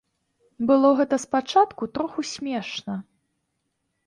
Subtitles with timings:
[0.71, 2.97] Было гэта спачатку троху смешна.